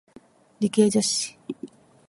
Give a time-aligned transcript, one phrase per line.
[0.57, 1.37] 理系女性